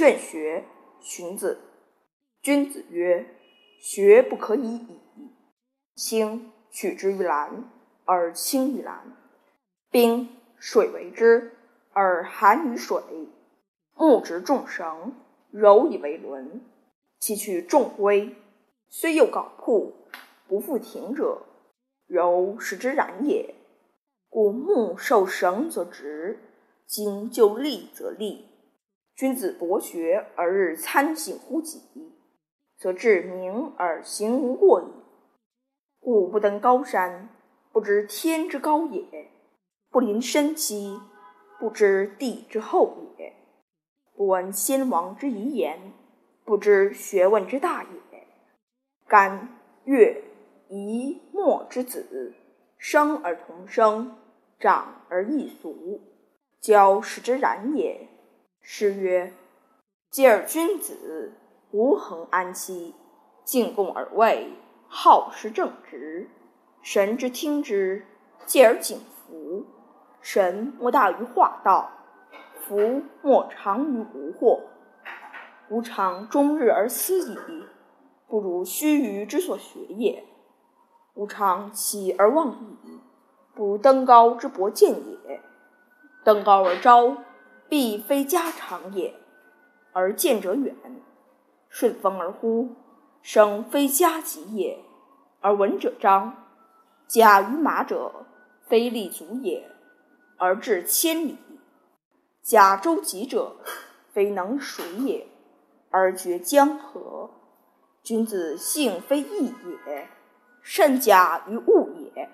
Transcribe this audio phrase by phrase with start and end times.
[0.00, 0.64] 劝学，
[0.98, 1.60] 荀子。
[2.40, 3.34] 君子曰
[3.78, 4.98] ：“学不可以已。
[5.94, 7.70] 青，取之于蓝
[8.06, 9.14] 而清于蓝；
[9.90, 11.54] 冰，水为之
[11.92, 13.02] 而寒于水。
[13.94, 15.12] 木直众绳，
[15.50, 16.62] 柔以为轮。
[17.18, 18.34] 其取众规，
[18.88, 19.92] 虽有槁铺，
[20.48, 21.42] 不复挺者，
[22.06, 23.54] 柔使之然也。
[24.30, 26.38] 故木受绳则直，
[26.86, 28.46] 金就立则立。
[29.20, 31.78] 君子博学而日参省乎己，
[32.78, 34.86] 则至明而行无过矣。
[36.00, 37.28] 故不登高山，
[37.70, 39.02] 不知天之高也；
[39.90, 40.98] 不临深溪，
[41.58, 43.34] 不知地之厚也；
[44.16, 45.92] 不闻先王之遗言，
[46.46, 48.26] 不知学问之大也。
[49.06, 49.50] 干、
[49.84, 50.24] 越、
[50.70, 52.32] 夷、墨之子，
[52.78, 54.16] 生而同生，
[54.58, 56.00] 长而异俗，
[56.58, 58.08] 交使之然也。
[58.62, 59.32] 诗曰
[60.12, 61.32] ：“嗟尔君子，
[61.70, 62.94] 无恒安息，
[63.42, 64.52] 进贡而位，
[64.86, 66.28] 好施正直。
[66.82, 68.06] 神之听之，
[68.44, 69.66] 继而景服。
[70.20, 71.90] 神莫大于化道，
[72.60, 74.60] 福莫长于无惑。
[75.70, 77.36] 吾尝终日而思矣，
[78.28, 80.24] 不如须臾之所学也。
[81.14, 83.00] 吾尝起而望矣，
[83.54, 85.40] 不如登高之博见也。
[86.22, 87.16] 登高而招。”
[87.70, 89.14] 必非家常也，
[89.92, 90.74] 而见者远；
[91.68, 92.74] 顺风而呼，
[93.22, 94.76] 声非家疾也，
[95.40, 96.48] 而闻者彰。
[97.06, 98.26] 假于马者，
[98.66, 99.70] 非立足也，
[100.36, 101.36] 而至千里；
[102.42, 103.54] 驾舟楫者，
[104.12, 105.28] 非能水也，
[105.90, 107.30] 而绝江河。
[108.02, 109.54] 君子性非异
[109.86, 110.08] 也，
[110.60, 112.28] 善假于物也。